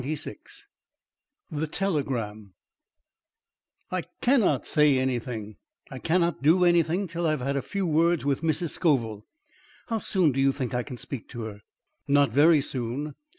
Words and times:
XXVI 0.01 0.63
THE 1.51 1.67
TELEGRAM 1.67 2.55
"I 3.91 4.01
CANNOT 4.21 4.65
say 4.65 4.97
anything, 4.97 5.57
I 5.91 5.99
cannot 5.99 6.41
do 6.41 6.65
anything 6.65 7.05
till 7.05 7.27
I 7.27 7.29
have 7.29 7.41
had 7.41 7.55
a 7.55 7.61
few 7.61 7.85
words 7.85 8.25
with 8.25 8.41
Mrs. 8.41 8.71
Scoville. 8.71 9.27
How 9.89 9.99
soon 9.99 10.31
do 10.31 10.41
you 10.41 10.51
think 10.51 10.73
I 10.73 10.81
can 10.81 10.97
speak 10.97 11.27
to 11.29 11.43
her?" 11.43 11.61
"Not 12.07 12.31
very 12.31 12.61
soon. 12.61 13.13